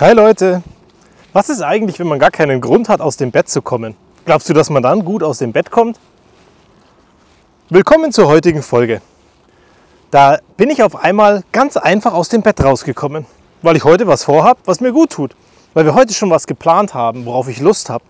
[0.00, 0.62] Hi Leute,
[1.32, 3.96] was ist eigentlich, wenn man gar keinen Grund hat, aus dem Bett zu kommen?
[4.26, 5.98] Glaubst du, dass man dann gut aus dem Bett kommt?
[7.68, 9.02] Willkommen zur heutigen Folge.
[10.12, 13.26] Da bin ich auf einmal ganz einfach aus dem Bett rausgekommen,
[13.62, 15.34] weil ich heute was vorhab, was mir gut tut.
[15.74, 18.04] Weil wir heute schon was geplant haben, worauf ich Lust habe.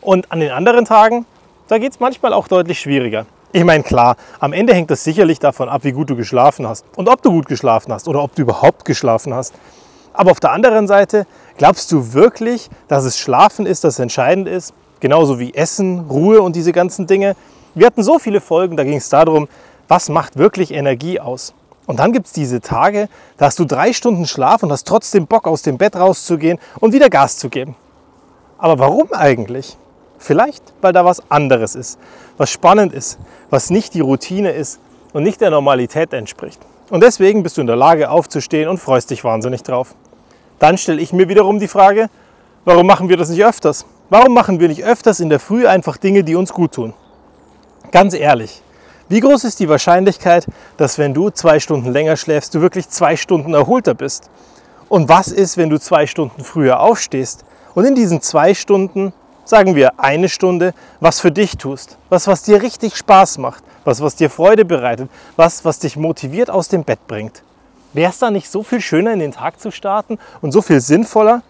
[0.00, 1.26] Und an den anderen Tagen,
[1.68, 3.26] da geht es manchmal auch deutlich schwieriger.
[3.52, 6.86] Ich meine, klar, am Ende hängt das sicherlich davon ab, wie gut du geschlafen hast
[6.96, 9.52] und ob du gut geschlafen hast oder ob du überhaupt geschlafen hast.
[10.16, 11.26] Aber auf der anderen Seite,
[11.58, 14.72] glaubst du wirklich, dass es Schlafen ist, das entscheidend ist?
[14.98, 17.36] Genauso wie Essen, Ruhe und diese ganzen Dinge.
[17.74, 19.46] Wir hatten so viele Folgen, da ging es darum,
[19.88, 21.52] was macht wirklich Energie aus?
[21.86, 25.26] Und dann gibt es diese Tage, da hast du drei Stunden Schlaf und hast trotzdem
[25.26, 27.76] Bock, aus dem Bett rauszugehen und wieder Gas zu geben.
[28.58, 29.76] Aber warum eigentlich?
[30.18, 31.98] Vielleicht, weil da was anderes ist,
[32.38, 33.18] was spannend ist,
[33.50, 34.80] was nicht die Routine ist
[35.12, 36.60] und nicht der Normalität entspricht.
[36.88, 39.94] Und deswegen bist du in der Lage aufzustehen und freust dich wahnsinnig drauf.
[40.58, 42.08] Dann stelle ich mir wiederum die Frage,
[42.64, 43.86] warum machen wir das nicht öfters?
[44.08, 46.94] Warum machen wir nicht öfters in der Früh einfach Dinge, die uns gut tun?
[47.90, 48.62] Ganz ehrlich,
[49.08, 53.16] wie groß ist die Wahrscheinlichkeit, dass wenn du zwei Stunden länger schläfst, du wirklich zwei
[53.16, 54.30] Stunden erholter bist?
[54.88, 59.12] Und was ist, wenn du zwei Stunden früher aufstehst und in diesen zwei Stunden,
[59.44, 61.98] sagen wir eine Stunde, was für dich tust?
[62.08, 63.62] Was, was dir richtig Spaß macht?
[63.84, 65.08] Was, was dir Freude bereitet?
[65.36, 67.42] Was, was dich motiviert aus dem Bett bringt?
[67.96, 70.80] Wäre es da nicht so viel schöner in den Tag zu starten und so viel
[70.80, 71.40] sinnvoller?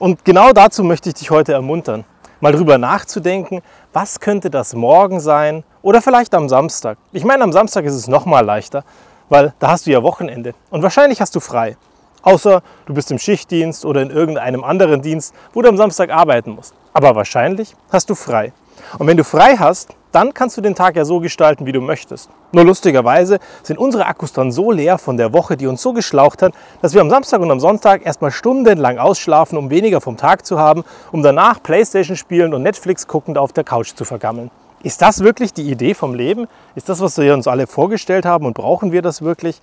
[0.00, 2.04] Und genau dazu möchte ich dich heute ermuntern,
[2.40, 3.62] mal drüber nachzudenken,
[3.92, 6.98] was könnte das morgen sein oder vielleicht am Samstag.
[7.12, 8.82] Ich meine, am Samstag ist es noch mal leichter,
[9.28, 11.76] weil da hast du ja Wochenende und wahrscheinlich hast du frei.
[12.22, 16.56] Außer du bist im Schichtdienst oder in irgendeinem anderen Dienst, wo du am Samstag arbeiten
[16.56, 16.74] musst.
[16.92, 18.52] Aber wahrscheinlich hast du frei.
[18.98, 21.80] Und wenn du frei hast, dann kannst du den Tag ja so gestalten, wie du
[21.80, 22.30] möchtest.
[22.52, 26.42] Nur lustigerweise sind unsere Akkus dann so leer von der Woche, die uns so geschlaucht
[26.42, 30.46] hat, dass wir am Samstag und am Sonntag erstmal stundenlang ausschlafen, um weniger vom Tag
[30.46, 34.50] zu haben, um danach Playstation spielen und Netflix guckend auf der Couch zu vergammeln.
[34.82, 36.46] Ist das wirklich die Idee vom Leben?
[36.76, 39.60] Ist das, was wir uns alle vorgestellt haben und brauchen wir das wirklich?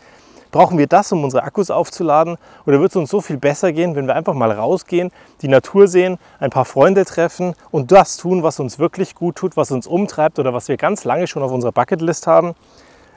[0.56, 2.38] Brauchen wir das, um unsere Akkus aufzuladen?
[2.66, 5.12] Oder wird es uns so viel besser gehen, wenn wir einfach mal rausgehen,
[5.42, 9.58] die Natur sehen, ein paar Freunde treffen und das tun, was uns wirklich gut tut,
[9.58, 12.56] was uns umtreibt oder was wir ganz lange schon auf unserer Bucketlist haben?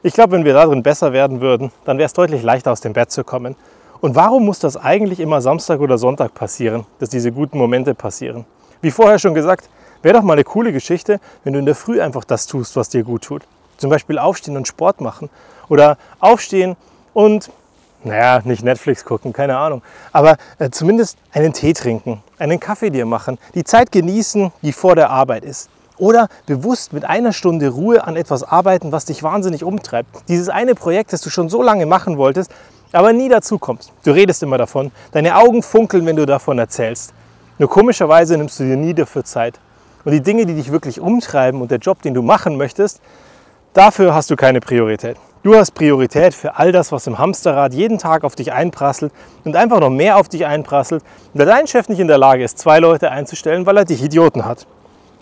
[0.03, 2.93] Ich glaube, wenn wir darin besser werden würden, dann wäre es deutlich leichter aus dem
[2.93, 3.55] Bett zu kommen.
[4.01, 8.47] Und warum muss das eigentlich immer Samstag oder Sonntag passieren, dass diese guten Momente passieren?
[8.81, 9.71] Wie vorher schon gesagt,
[10.03, 12.89] wäre doch mal eine coole Geschichte, wenn du in der Früh einfach das tust, was
[12.89, 13.45] dir gut tut.
[13.77, 15.31] Zum Beispiel aufstehen und Sport machen
[15.69, 16.75] oder aufstehen
[17.15, 17.51] und,
[18.05, 19.83] naja, nicht Netflix gucken, keine Ahnung,
[20.13, 24.95] aber äh, zumindest einen Tee trinken, einen Kaffee dir machen, die Zeit genießen, die vor
[24.95, 25.71] der Arbeit ist.
[25.99, 30.09] Oder bewusst mit einer Stunde Ruhe an etwas arbeiten, was dich wahnsinnig umtreibt.
[30.29, 32.53] Dieses eine Projekt, das du schon so lange machen wolltest,
[32.93, 33.93] aber nie dazu kommst.
[34.05, 37.13] Du redest immer davon, deine Augen funkeln, wenn du davon erzählst.
[37.59, 39.59] Nur komischerweise nimmst du dir nie dafür Zeit.
[40.05, 43.01] Und die Dinge, die dich wirklich umtreiben und der Job, den du machen möchtest,
[43.75, 45.17] dafür hast du keine Priorität.
[45.45, 49.13] Du hast Priorität für all das, was im Hamsterrad jeden Tag auf dich einprasselt
[49.45, 52.59] und einfach noch mehr auf dich einprasselt, und dein Chef nicht in der Lage ist,
[52.59, 54.67] zwei Leute einzustellen, weil er dich Idioten hat.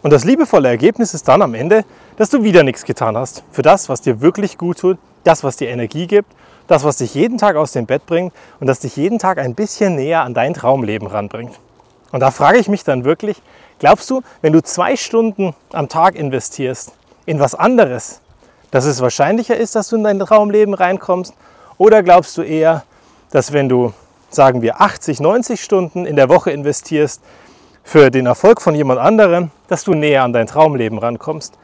[0.03, 1.84] Und das liebevolle Ergebnis ist dann am Ende,
[2.16, 5.56] dass du wieder nichts getan hast für das, was dir wirklich gut tut, das, was
[5.56, 6.33] dir Energie gibt,
[6.66, 9.54] das, was dich jeden Tag aus dem Bett bringt und das dich jeden Tag ein
[9.54, 11.59] bisschen näher an dein Traumleben ranbringt.
[12.10, 13.43] Und da frage ich mich dann wirklich,
[13.81, 16.93] glaubst du, wenn du zwei Stunden am Tag investierst
[17.27, 18.22] in was anderes,
[18.76, 21.32] dass es wahrscheinlicher ist, dass du in dein Traumleben reinkommst?
[21.78, 22.84] Oder glaubst du eher,
[23.31, 23.94] dass wenn du,
[24.28, 27.22] sagen wir, 80, 90 Stunden in der Woche investierst
[27.84, 31.54] für den Erfolg von jemand anderem, dass du näher an dein Traumleben rankommst?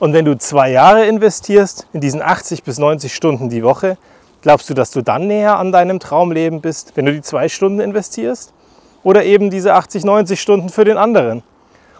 [0.00, 3.96] Und wenn du zwei Jahre investierst in diesen 80 bis 90 Stunden die Woche,
[4.42, 7.78] glaubst du, dass du dann näher an deinem Traumleben bist, wenn du die zwei Stunden
[7.78, 8.52] investierst?
[9.04, 11.44] Oder eben diese 80, 90 Stunden für den anderen?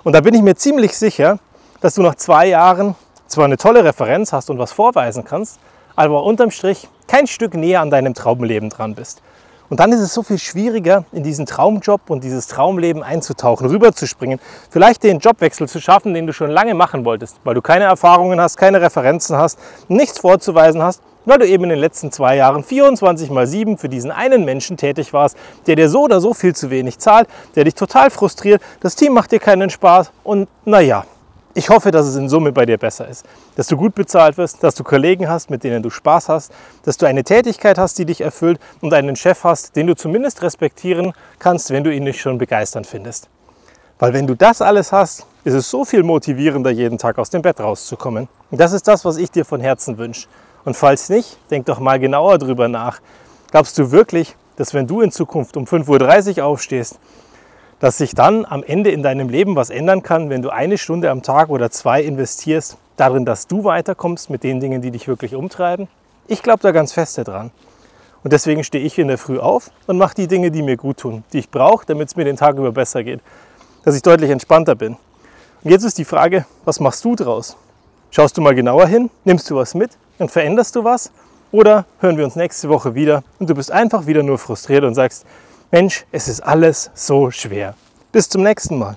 [0.02, 1.38] Und da bin ich mir ziemlich sicher,
[1.80, 5.58] dass du nach zwei Jahren zwar eine tolle Referenz hast und was vorweisen kannst,
[5.94, 9.22] aber unterm Strich kein Stück näher an deinem Traumleben dran bist.
[9.68, 14.38] Und dann ist es so viel schwieriger, in diesen Traumjob und dieses Traumleben einzutauchen, rüberzuspringen,
[14.70, 18.40] vielleicht den Jobwechsel zu schaffen, den du schon lange machen wolltest, weil du keine Erfahrungen
[18.40, 19.58] hast, keine Referenzen hast,
[19.88, 23.88] nichts vorzuweisen hast, weil du eben in den letzten zwei Jahren 24 mal 7 für
[23.88, 25.36] diesen einen Menschen tätig warst,
[25.66, 29.14] der dir so oder so viel zu wenig zahlt, der dich total frustriert, das Team
[29.14, 31.04] macht dir keinen Spaß und naja,
[31.56, 33.24] ich hoffe, dass es in Summe bei dir besser ist,
[33.56, 36.52] dass du gut bezahlt wirst, dass du Kollegen hast, mit denen du Spaß hast,
[36.84, 40.42] dass du eine Tätigkeit hast, die dich erfüllt und einen Chef hast, den du zumindest
[40.42, 43.30] respektieren kannst, wenn du ihn nicht schon begeisternd findest.
[43.98, 47.40] Weil wenn du das alles hast, ist es so viel motivierender, jeden Tag aus dem
[47.40, 48.28] Bett rauszukommen.
[48.50, 50.28] Und das ist das, was ich dir von Herzen wünsche.
[50.66, 53.00] Und falls nicht, denk doch mal genauer drüber nach.
[53.50, 56.98] Glaubst du wirklich, dass wenn du in Zukunft um 5.30 Uhr aufstehst,
[57.80, 61.10] dass sich dann am Ende in deinem Leben was ändern kann, wenn du eine Stunde
[61.10, 65.34] am Tag oder zwei investierst darin, dass du weiterkommst mit den Dingen, die dich wirklich
[65.34, 65.88] umtreiben?
[66.28, 67.50] Ich glaube da ganz fest dran.
[68.24, 70.96] Und deswegen stehe ich in der Früh auf und mache die Dinge, die mir gut
[70.96, 73.20] tun, die ich brauche, damit es mir den Tag über besser geht,
[73.84, 74.96] dass ich deutlich entspannter bin.
[75.62, 77.56] Und jetzt ist die Frage, was machst du draus?
[78.10, 81.12] Schaust du mal genauer hin, nimmst du was mit und veränderst du was?
[81.52, 84.94] Oder hören wir uns nächste Woche wieder und du bist einfach wieder nur frustriert und
[84.94, 85.24] sagst,
[85.72, 87.74] Mensch, es ist alles so schwer.
[88.12, 88.96] Bis zum nächsten Mal.